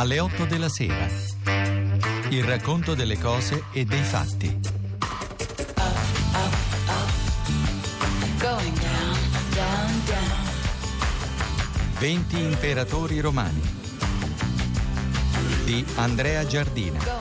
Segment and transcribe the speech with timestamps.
[0.00, 1.06] alle 8 della sera.
[2.30, 4.58] Il racconto delle cose e dei fatti.
[8.38, 9.18] Going down,
[9.52, 10.48] down, down.
[11.98, 13.60] 20 imperatori romani
[15.64, 17.19] di Andrea Giardina.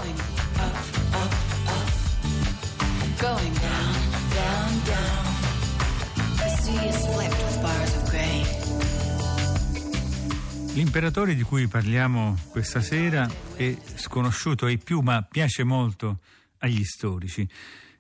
[10.80, 16.22] L'imperatore di cui parliamo questa sera è sconosciuto ai più, ma piace molto
[16.60, 17.46] agli storici.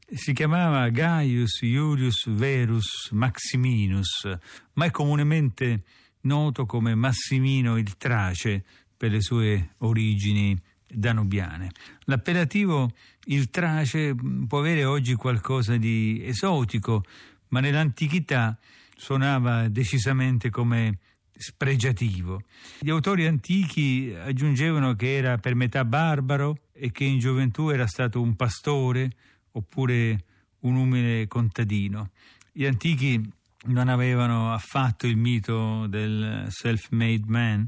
[0.09, 4.29] Si chiamava Gaius Iulius Verus Maximinus,
[4.75, 5.83] ma è comunemente
[6.21, 8.63] noto come Massimino il Trace
[8.95, 10.57] per le sue origini
[10.87, 11.71] danubiane.
[12.05, 12.93] L'appellativo
[13.25, 14.15] il Trace
[14.47, 17.03] può avere oggi qualcosa di esotico,
[17.49, 18.57] ma nell'antichità
[18.95, 20.99] suonava decisamente come
[21.39, 22.41] spregiativo.
[22.79, 28.21] Gli autori antichi aggiungevano che era per metà barbaro e che in gioventù era stato
[28.21, 29.09] un pastore
[29.51, 30.25] oppure
[30.59, 32.11] un umile contadino.
[32.51, 33.21] Gli antichi
[33.67, 37.67] non avevano affatto il mito del self-made man,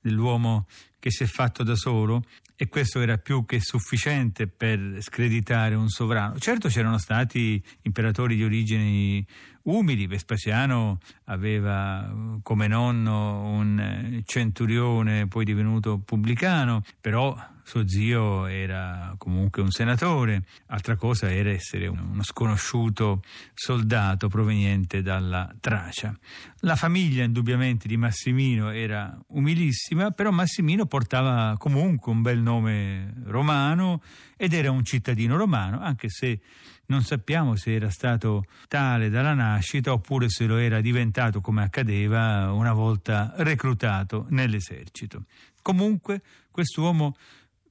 [0.00, 0.66] dell'uomo
[0.98, 2.24] che si è fatto da solo
[2.56, 6.38] e questo era più che sufficiente per screditare un sovrano.
[6.38, 9.26] Certo c'erano stati imperatori di origini
[9.64, 12.10] umili, Vespasiano aveva
[12.42, 20.96] come nonno un centurione poi divenuto pubblicano, però suo zio era comunque un senatore, altra
[20.96, 23.22] cosa era essere uno sconosciuto
[23.54, 26.16] soldato proveniente dalla Tracia.
[26.60, 34.02] La famiglia indubbiamente di Massimino era umilissima, però Massimino portava comunque un bel nome romano
[34.36, 36.40] ed era un cittadino romano, anche se
[36.86, 42.52] non sappiamo se era stato tale dalla nascita oppure se lo era diventato come accadeva
[42.52, 45.24] una volta reclutato nell'esercito.
[45.62, 47.16] Comunque quest'uomo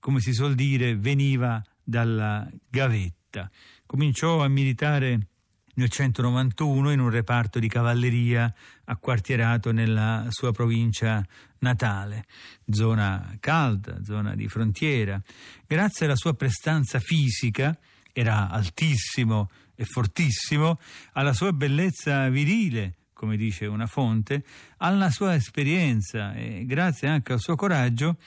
[0.02, 3.50] come si suol dire, veniva dalla gavetta.
[3.86, 5.28] Cominciò a militare
[5.76, 8.54] nel 191 in un reparto di cavalleria
[8.86, 11.26] acquartierato nella sua provincia
[11.60, 12.26] natale,
[12.70, 15.22] zona calda, zona di frontiera.
[15.68, 17.78] Grazie alla sua prestanza fisica,
[18.12, 20.80] era altissimo e fortissimo,
[21.14, 24.44] alla sua bellezza virile, come dice una fonte,
[24.78, 28.18] alla sua esperienza e grazie anche al suo coraggio,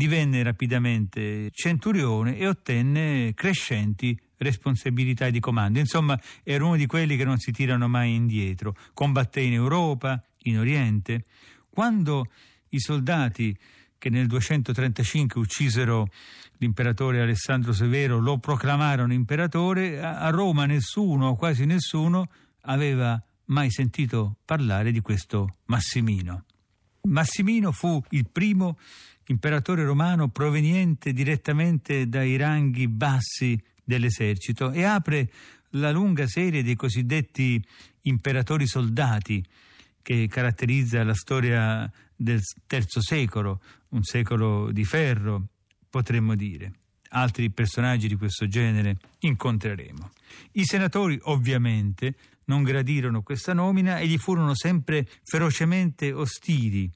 [0.00, 5.78] divenne rapidamente centurione e ottenne crescenti responsabilità di comando.
[5.78, 8.74] Insomma, era uno di quelli che non si tirano mai indietro.
[8.94, 11.26] Combatté in Europa, in Oriente.
[11.68, 12.30] Quando
[12.70, 13.54] i soldati
[13.98, 16.08] che nel 235 uccisero
[16.56, 22.30] l'imperatore Alessandro Severo lo proclamarono imperatore, a Roma nessuno, quasi nessuno,
[22.62, 26.44] aveva mai sentito parlare di questo Massimino.
[27.02, 28.78] Massimino fu il primo
[29.30, 35.30] imperatore romano proveniente direttamente dai ranghi bassi dell'esercito e apre
[35.74, 37.62] la lunga serie dei cosiddetti
[38.02, 39.44] imperatori soldati
[40.02, 43.60] che caratterizza la storia del terzo secolo,
[43.90, 45.46] un secolo di ferro,
[45.88, 46.72] potremmo dire.
[47.10, 50.10] Altri personaggi di questo genere incontreremo.
[50.52, 52.14] I senatori ovviamente
[52.44, 56.90] non gradirono questa nomina e gli furono sempre ferocemente ostili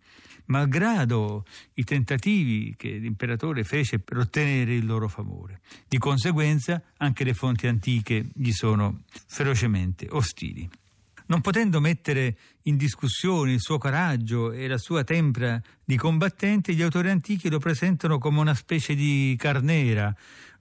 [0.46, 1.44] malgrado
[1.74, 5.60] i tentativi che l'imperatore fece per ottenere il loro favore.
[5.88, 10.68] Di conseguenza anche le fonti antiche gli sono ferocemente ostili.
[11.26, 16.82] Non potendo mettere in discussione il suo coraggio e la sua tempra di combattente, gli
[16.82, 20.14] autori antichi lo presentano come una specie di carnera,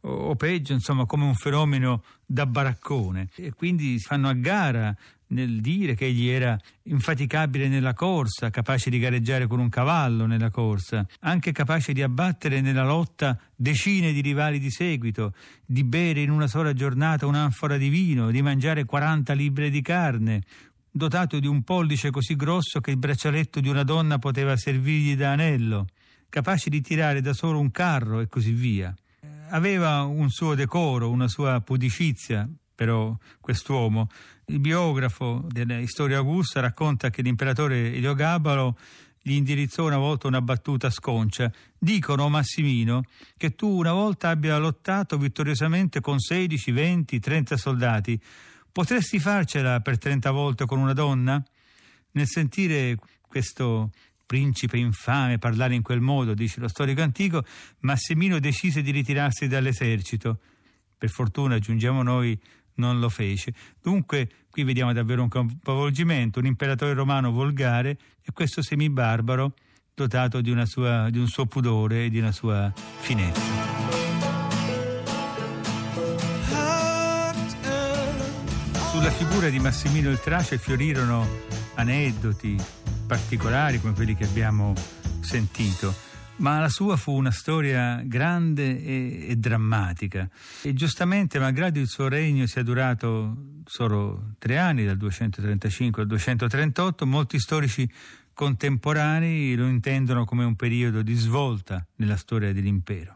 [0.06, 3.30] o peggio, insomma, come un fenomeno da baraccone.
[3.36, 4.96] E quindi fanno a gara
[5.28, 10.52] nel dire che egli era infaticabile nella corsa, capace di gareggiare con un cavallo nella
[10.52, 15.34] corsa, anche capace di abbattere nella lotta decine di rivali di seguito,
[15.66, 20.44] di bere in una sola giornata un'anfora di vino, di mangiare 40 libbre di carne,
[20.92, 25.32] dotato di un pollice così grosso che il braccialetto di una donna poteva servirgli da
[25.32, 25.88] anello,
[26.30, 28.94] capace di tirare da solo un carro e così via.
[29.54, 34.10] Aveva un suo decoro, una sua pudicizia, però quest'uomo.
[34.46, 38.78] Il biografo della Storia Augusta racconta che l'imperatore Eliogabalo
[39.22, 41.52] gli indirizzò una volta una battuta sconcia.
[41.78, 43.04] Dicono, Massimino,
[43.38, 48.20] che tu una volta abbia lottato vittoriosamente con 16, 20, 30 soldati.
[48.72, 51.42] Potresti farcela per 30 volte con una donna?
[52.14, 53.92] Nel sentire questo
[54.26, 57.44] principe infame parlare in quel modo, dice lo storico antico,
[57.80, 60.40] Massimino decise di ritirarsi dall'esercito.
[60.98, 62.40] Per fortuna, aggiungiamo noi,
[62.76, 63.54] non lo fece.
[63.82, 69.54] Dunque, qui vediamo davvero un capovolgimento, un imperatore romano volgare e questo semibarbaro
[69.94, 73.42] dotato di, sua, di un suo pudore e di una sua finezza.
[78.92, 81.28] Sulla figura di Massimino il Trace fiorirono
[81.76, 84.74] aneddoti particolari come quelli che abbiamo
[85.22, 90.28] sentito ma la sua fu una storia grande e, e, drammatica
[90.64, 97.06] e giustamente, malgrado il suo regno sia durato solo tre anni, dal 235 al 238,
[97.06, 97.90] molti storici
[98.34, 103.14] contemporanei lo intendono come un periodo di svolta nella storia dell'impero.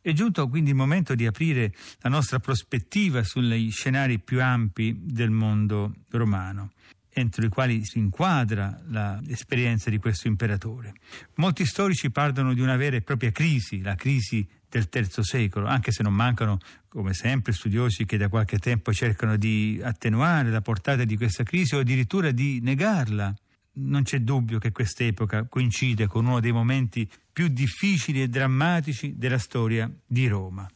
[0.00, 5.30] È giunto quindi il momento di aprire la nostra prospettiva sugli scenari più ampi del
[5.30, 6.72] mondo romano
[7.18, 8.78] entro i quali si inquadra
[9.24, 10.92] l'esperienza di questo imperatore.
[11.36, 15.92] Molti storici parlano di una vera e propria crisi, la crisi del terzo secolo, anche
[15.92, 16.58] se non mancano,
[16.88, 21.74] come sempre, studiosi che da qualche tempo cercano di attenuare la portata di questa crisi
[21.74, 23.34] o addirittura di negarla.
[23.78, 29.38] Non c'è dubbio che quest'epoca coincide con uno dei momenti più difficili e drammatici della
[29.38, 30.68] storia di Roma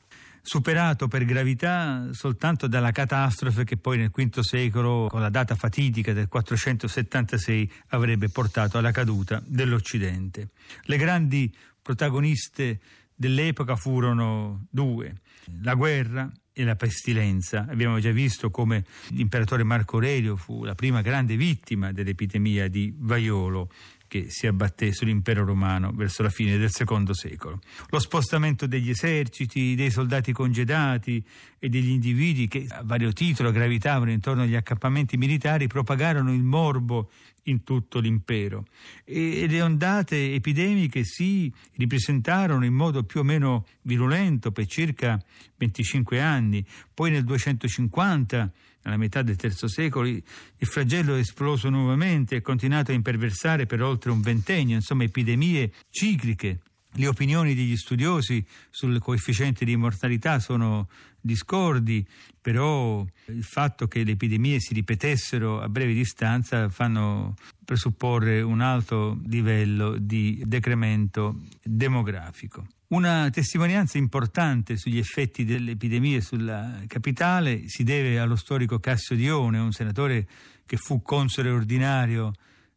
[0.43, 6.13] superato per gravità soltanto dalla catastrofe che poi nel V secolo, con la data fatidica
[6.13, 10.51] del 476, avrebbe portato alla caduta dell'Occidente.
[10.83, 12.81] Le grandi protagoniste
[13.15, 15.15] dell'epoca furono due,
[15.63, 17.67] la guerra e la pestilenza.
[17.69, 23.71] Abbiamo già visto come l'imperatore Marco Aurelio fu la prima grande vittima dell'epidemia di vaiolo
[24.11, 27.61] che si abbatté sull'impero romano verso la fine del secondo secolo.
[27.91, 31.25] Lo spostamento degli eserciti, dei soldati congedati
[31.61, 37.11] e degli individui che a vario titolo gravitavano intorno agli accampamenti militari propagarono il morbo
[37.45, 38.67] in tutto l'impero
[39.05, 45.23] e le ondate epidemiche si ripresentarono in modo più o meno virulento per circa
[45.57, 48.53] 25 anni, poi nel 250
[48.83, 50.23] alla metà del III secolo, il
[50.61, 56.61] flagello è esploso nuovamente e continuato a imperversare per oltre un ventennio, insomma epidemie cicliche.
[56.95, 60.89] Le opinioni degli studiosi sul coefficiente di mortalità sono
[61.21, 62.05] discordi,
[62.41, 69.21] però il fatto che le epidemie si ripetessero a breve distanza fanno presupporre un alto
[69.27, 72.67] livello di decremento demografico.
[72.89, 79.59] Una testimonianza importante sugli effetti delle epidemie sulla capitale si deve allo storico Cassio Dione,
[79.59, 80.27] un senatore
[80.67, 82.33] che fu console ordinario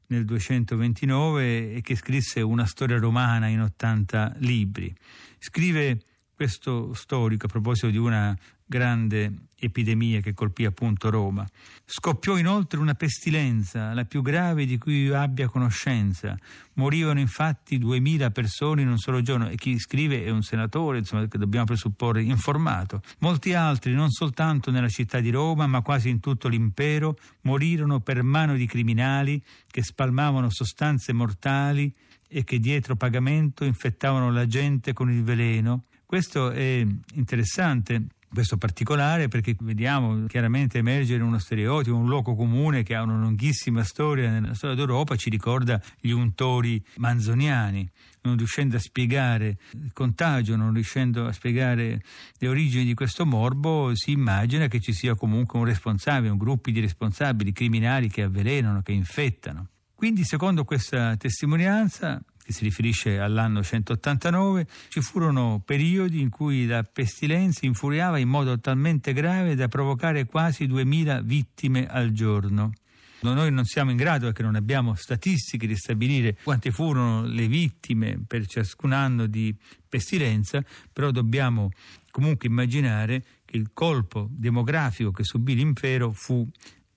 [0.08, 4.94] nel 229 e che scrisse una storia romana in 80 libri.
[5.40, 6.00] Scrive
[6.34, 9.32] questo storico a proposito di una grande
[9.64, 11.48] epidemia che colpì appunto Roma.
[11.86, 16.38] Scoppiò inoltre una pestilenza, la più grave di cui abbia conoscenza.
[16.74, 21.28] Morivano infatti duemila persone in un solo giorno e chi scrive è un senatore, insomma,
[21.28, 23.02] che dobbiamo presupporre informato.
[23.20, 28.24] Molti altri, non soltanto nella città di Roma, ma quasi in tutto l'impero, morirono per
[28.24, 31.94] mano di criminali che spalmavano sostanze mortali
[32.28, 35.84] e che dietro pagamento infettavano la gente con il veleno.
[36.06, 42.96] Questo è interessante questo particolare perché vediamo chiaramente emergere uno stereotipo, un luogo comune che
[42.96, 47.88] ha una lunghissima storia nella storia d'Europa, ci ricorda gli untori manzoniani,
[48.22, 52.02] non riuscendo a spiegare il contagio, non riuscendo a spiegare
[52.38, 56.72] le origini di questo morbo, si immagina che ci sia comunque un responsabile, un gruppo
[56.72, 59.68] di responsabili criminali che avvelenano, che infettano.
[59.96, 66.84] Quindi, secondo questa testimonianza, che si riferisce all'anno 189, ci furono periodi in cui la
[66.84, 72.74] pestilenza infuriava in modo talmente grave da provocare quasi 2000 vittime al giorno.
[73.22, 78.22] Noi non siamo in grado, perché non abbiamo statistiche, di stabilire quante furono le vittime
[78.28, 79.56] per ciascun anno di
[79.88, 81.70] pestilenza, però dobbiamo
[82.12, 86.46] comunque immaginare che il colpo demografico che subì l'impero fu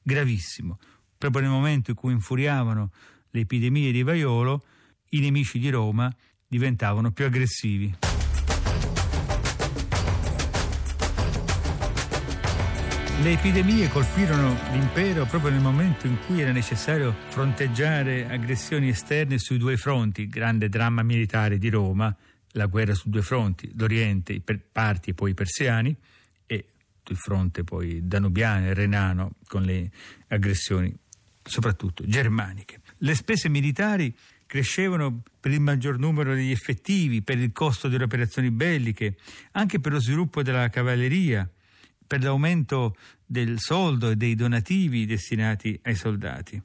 [0.02, 0.78] gravissimo.
[1.16, 2.90] Proprio nel momento in cui infuriavano
[3.30, 4.64] le epidemie di vaiolo,
[5.10, 6.14] i nemici di Roma
[6.46, 7.94] diventavano più aggressivi.
[13.22, 19.56] Le epidemie colpirono l'impero proprio nel momento in cui era necessario fronteggiare aggressioni esterne sui
[19.56, 22.14] due fronti, grande dramma militare di Roma,
[22.52, 25.96] la guerra su due fronti, l'Oriente, i Parti e poi i Persiani,
[26.46, 26.66] e
[27.08, 29.90] il fronte poi danubiano e renano con le
[30.28, 30.94] aggressioni
[31.42, 32.80] soprattutto germaniche.
[32.98, 34.14] Le spese militari
[34.46, 39.16] crescevano per il maggior numero degli effettivi, per il costo delle operazioni belliche,
[39.52, 41.48] anche per lo sviluppo della cavalleria,
[42.06, 46.60] per l'aumento del soldo e dei donativi destinati ai soldati.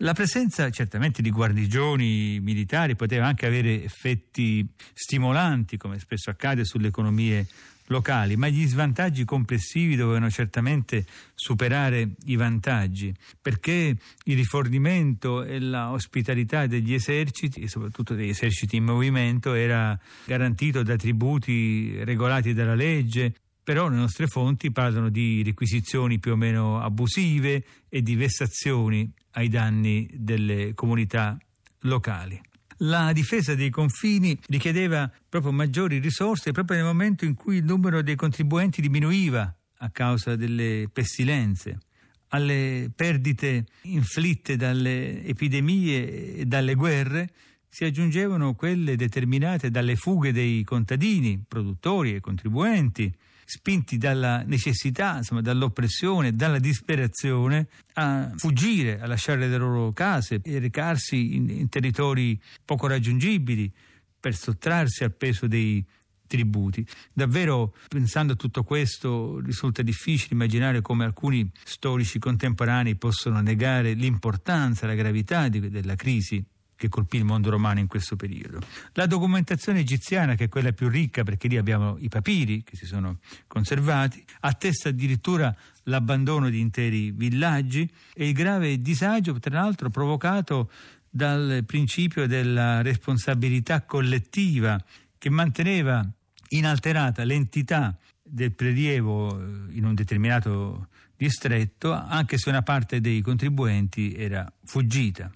[0.00, 6.88] La presenza certamente di guarnigioni militari poteva anche avere effetti stimolanti, come spesso accade sulle
[6.88, 7.46] economie
[7.86, 16.66] locali, ma gli svantaggi complessivi dovevano certamente superare i vantaggi, perché il rifornimento e l'ospitalità
[16.66, 23.34] degli eserciti, e soprattutto degli eserciti in movimento, era garantito da tributi regolati dalla legge,
[23.66, 29.48] però le nostre fonti parlano di requisizioni più o meno abusive e di vessazioni ai
[29.48, 31.36] danni delle comunità
[31.80, 32.40] locali.
[32.76, 38.02] La difesa dei confini richiedeva proprio maggiori risorse proprio nel momento in cui il numero
[38.02, 41.80] dei contribuenti diminuiva a causa delle pestilenze.
[42.28, 47.30] Alle perdite inflitte dalle epidemie e dalle guerre
[47.68, 53.12] si aggiungevano quelle determinate dalle fughe dei contadini, produttori e contribuenti,
[53.46, 60.58] spinti dalla necessità, insomma, dall'oppressione, dalla disperazione, a fuggire, a lasciare le loro case e
[60.58, 63.72] recarsi in, in territori poco raggiungibili
[64.18, 65.84] per sottrarsi al peso dei
[66.26, 66.84] tributi.
[67.12, 74.88] Davvero, pensando a tutto questo, risulta difficile immaginare come alcuni storici contemporanei possono negare l'importanza,
[74.88, 76.44] la gravità di, della crisi
[76.76, 78.60] che colpì il mondo romano in questo periodo.
[78.92, 82.86] La documentazione egiziana, che è quella più ricca perché lì abbiamo i papiri che si
[82.86, 85.54] sono conservati, attesta addirittura
[85.84, 90.70] l'abbandono di interi villaggi e il grave disagio, tra l'altro, provocato
[91.08, 94.82] dal principio della responsabilità collettiva
[95.16, 96.06] che manteneva
[96.50, 99.40] inalterata l'entità del prelievo
[99.70, 105.30] in un determinato distretto, anche se una parte dei contribuenti era fuggita.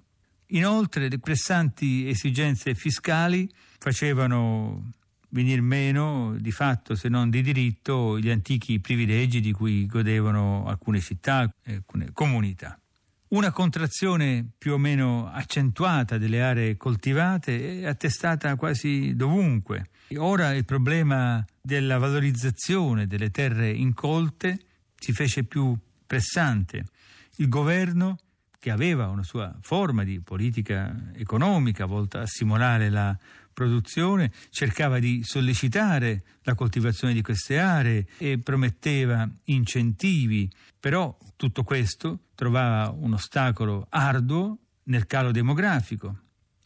[0.52, 4.92] Inoltre le pressanti esigenze fiscali facevano
[5.30, 11.00] venir meno di fatto se non di diritto gli antichi privilegi di cui godevano alcune
[11.00, 12.78] città alcune comunità.
[13.28, 19.90] Una contrazione più o meno accentuata delle aree coltivate è attestata quasi dovunque.
[20.16, 24.58] Ora il problema della valorizzazione delle terre incolte
[24.96, 26.86] si fece più pressante.
[27.36, 28.18] Il governo
[28.60, 33.16] che aveva una sua forma di politica economica volta a stimolare la
[33.52, 40.48] produzione, cercava di sollecitare la coltivazione di queste aree e prometteva incentivi,
[40.78, 46.18] però tutto questo trovava un ostacolo arduo nel calo demografico.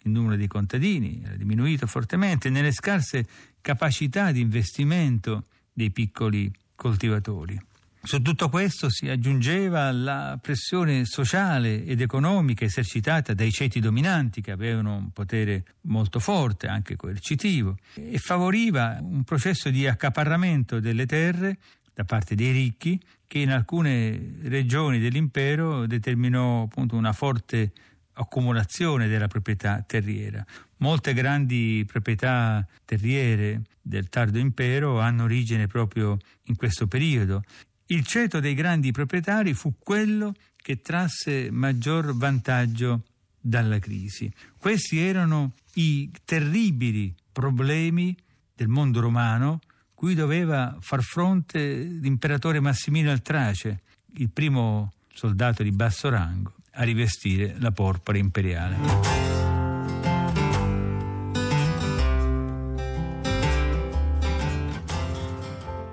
[0.03, 3.25] Il numero dei contadini era diminuito fortemente nelle scarse
[3.61, 7.59] capacità di investimento dei piccoli coltivatori.
[8.07, 14.51] Su tutto questo si aggiungeva la pressione sociale ed economica esercitata dai ceti dominanti che
[14.51, 21.57] avevano un potere molto forte, anche coercitivo, e favoriva un processo di accaparramento delle terre
[21.95, 27.73] da parte dei ricchi che in alcune regioni dell'impero determinò appunto una forte
[28.13, 30.45] accumulazione della proprietà terriera.
[30.77, 37.43] Molte grandi proprietà terriere del tardo impero hanno origine proprio in questo periodo
[37.87, 43.03] il ceto dei grandi proprietari fu quello che trasse maggior vantaggio
[43.39, 44.33] dalla crisi.
[44.57, 48.17] Questi erano i terribili problemi
[48.55, 49.61] del mondo romano
[49.93, 53.81] cui doveva far fronte l'imperatore Massimino il Trace,
[54.17, 59.34] il primo soldato di basso rango a rivestire la porpora imperiale.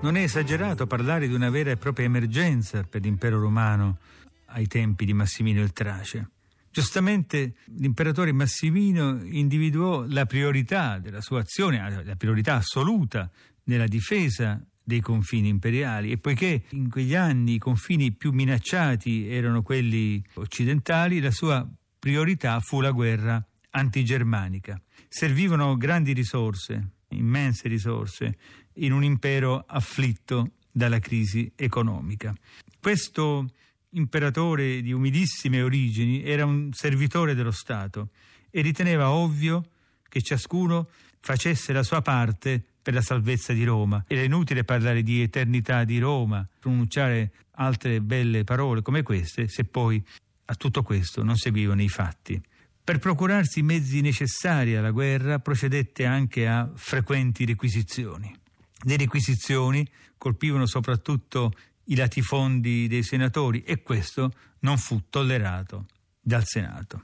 [0.02, 4.00] Non è esagerato parlare di una vera e propria emergenza per l'impero romano
[4.48, 6.30] ai tempi di Massimino il Trace.
[6.72, 13.30] Giustamente l'imperatore Massimino individuò la priorità della sua azione, la priorità assoluta
[13.66, 19.62] nella difesa dei confini imperiali e poiché in quegli anni i confini più minacciati erano
[19.62, 21.66] quelli occidentali, la sua
[22.00, 24.82] priorità fu la guerra antigermanica.
[25.08, 28.38] Servivano grandi risorse, immense risorse,
[28.76, 32.34] in un impero afflitto dalla crisi economica.
[32.80, 33.48] Questo
[33.90, 38.10] imperatore di umilissime origini era un servitore dello Stato
[38.50, 39.66] e riteneva ovvio
[40.08, 44.04] che ciascuno facesse la sua parte per la salvezza di Roma.
[44.08, 50.04] Era inutile parlare di eternità di Roma, pronunciare altre belle parole come queste, se poi
[50.46, 52.42] a tutto questo non seguivano i fatti.
[52.84, 58.41] Per procurarsi i mezzi necessari alla guerra procedette anche a frequenti requisizioni.
[58.84, 61.52] Le requisizioni colpivano soprattutto
[61.86, 65.86] i latifondi dei senatori e questo non fu tollerato
[66.20, 67.02] dal Senato.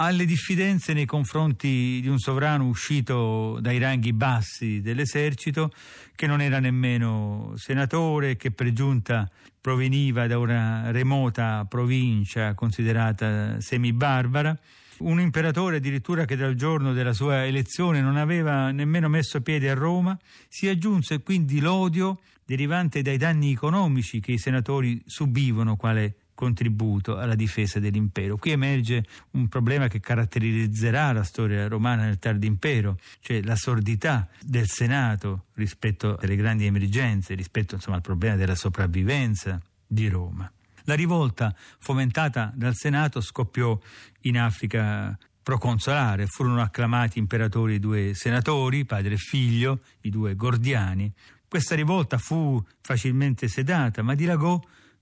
[0.00, 5.72] Alle diffidenze nei confronti di un sovrano uscito dai ranghi bassi dell'esercito,
[6.14, 9.28] che non era nemmeno senatore, che per giunta
[9.60, 14.56] proveniva da una remota provincia considerata semibarbara,
[14.98, 19.74] un imperatore addirittura che dal giorno della sua elezione non aveva nemmeno messo piede a
[19.74, 27.18] Roma, si aggiunse quindi l'odio derivante dai danni economici che i senatori subivano quale contributo
[27.18, 28.36] alla difesa dell'impero.
[28.36, 34.28] Qui emerge un problema che caratterizzerà la storia romana nel tardo impero, cioè la sordità
[34.40, 40.48] del Senato rispetto alle grandi emergenze, rispetto insomma, al problema della sopravvivenza di Roma.
[40.88, 43.78] La rivolta fomentata dal Senato scoppiò
[44.22, 51.12] in Africa proconsolare, furono acclamati imperatori due senatori, padre e figlio, i due gordiani.
[51.46, 54.58] Questa rivolta fu facilmente sedata, ma dilagò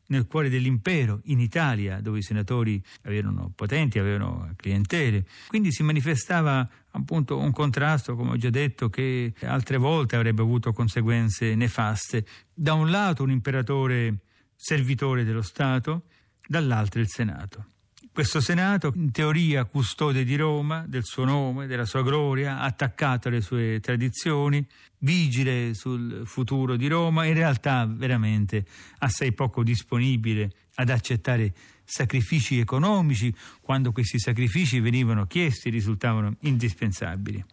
[0.09, 5.25] nel cuore dell'impero, in Italia, dove i senatori avevano potenti, avevano clientele.
[5.47, 10.73] Quindi si manifestava appunto un contrasto, come ho già detto, che altre volte avrebbe avuto
[10.73, 12.26] conseguenze nefaste.
[12.52, 14.23] Da un lato un imperatore
[14.57, 16.05] servitore dello Stato,
[16.47, 17.67] dall'altro il Senato.
[18.17, 23.43] Questo Senato, in teoria custode di Roma, del suo nome, della sua gloria, attaccato alle
[23.43, 24.67] sue tradizioni,
[25.01, 28.65] vigile sul futuro di Roma, in realtà veramente
[29.01, 31.53] assai poco disponibile ad accettare
[31.85, 37.45] sacrifici economici quando questi sacrifici venivano chiesti e risultavano indispensabili.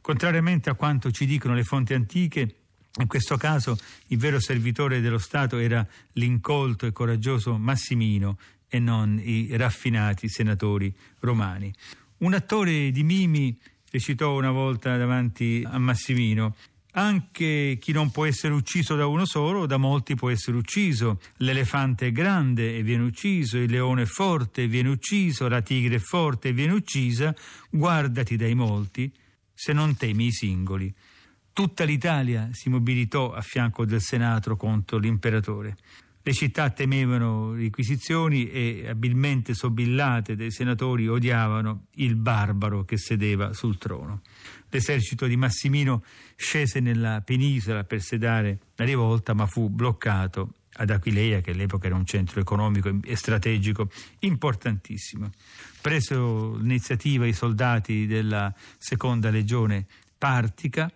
[0.00, 2.54] Contrariamente a quanto ci dicono le fonti antiche,
[2.98, 3.78] in questo caso
[4.08, 8.38] il vero servitore dello Stato era l'incolto e coraggioso Massimino,
[8.68, 11.72] e non i raffinati senatori romani.
[12.18, 13.56] Un attore di Mimi
[13.90, 16.54] recitò una volta davanti a Massimino
[16.92, 21.20] anche chi non può essere ucciso da uno solo, da molti può essere ucciso.
[21.36, 25.96] L'elefante è grande e viene ucciso, il leone è forte e viene ucciso, la tigre
[25.96, 27.32] è forte e viene uccisa.
[27.70, 29.12] Guardati dai molti,
[29.54, 30.92] se non temi i singoli.
[31.58, 35.76] Tutta l'Italia si mobilitò a fianco del Senato contro l'imperatore.
[36.22, 43.76] Le città temevano requisizioni e abilmente sobillate dei senatori odiavano il barbaro che sedeva sul
[43.76, 44.22] trono.
[44.70, 46.04] L'esercito di Massimino
[46.36, 51.96] scese nella penisola per sedare la rivolta, ma fu bloccato ad Aquileia, che all'epoca era
[51.96, 55.32] un centro economico e strategico importantissimo.
[55.80, 59.86] Preso l'iniziativa i soldati della seconda legione
[60.16, 60.88] partica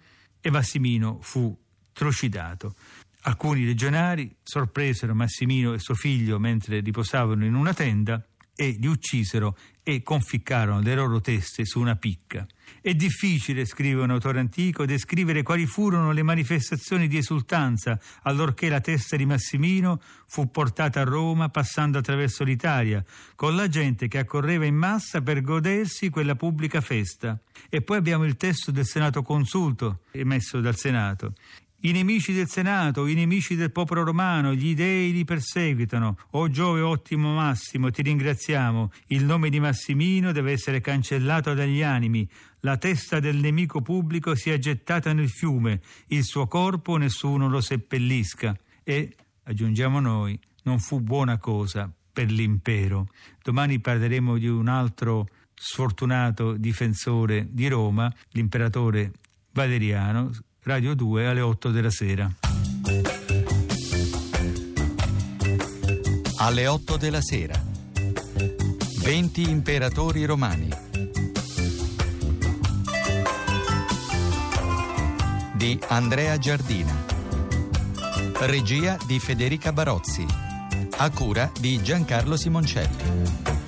[0.43, 1.57] e Massimino fu
[1.93, 2.75] trucidato.
[3.23, 8.23] Alcuni legionari sorpresero Massimino e suo figlio mentre riposavano in una tenda
[8.55, 12.47] e li uccisero e conficcarono le loro teste su una picca.
[12.81, 18.81] È difficile, scrive un autore antico, descrivere quali furono le manifestazioni di esultanza allorché la
[18.81, 24.65] testa di Massimino fu portata a Roma passando attraverso l'Italia, con la gente che accorreva
[24.65, 27.39] in massa per godersi quella pubblica festa.
[27.69, 31.35] E poi abbiamo il testo del Senato Consulto, emesso dal Senato.
[31.85, 36.17] I nemici del Senato, i nemici del popolo romano, gli dei li perseguitano.
[36.31, 38.93] O Giove ottimo Massimo, ti ringraziamo.
[39.07, 42.29] Il nome di Massimino deve essere cancellato dagli animi.
[42.61, 45.81] La testa del nemico pubblico sia gettata nel fiume.
[46.07, 48.57] Il suo corpo nessuno lo seppellisca.
[48.85, 53.09] E, aggiungiamo noi, non fu buona cosa per l'impero.
[53.43, 59.11] Domani parleremo di un altro sfortunato difensore di Roma, l'imperatore
[59.51, 60.31] Valeriano,
[60.65, 62.31] Radio 2 alle 8 della sera.
[66.37, 67.61] Alle 8 della sera.
[69.01, 70.69] 20 imperatori romani.
[75.55, 76.95] Di Andrea Giardina.
[78.43, 80.25] Regia di Federica Barozzi.
[80.99, 83.62] A cura di Giancarlo Simoncelli.